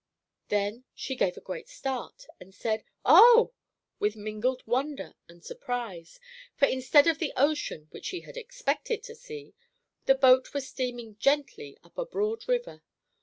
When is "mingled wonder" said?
4.15-5.13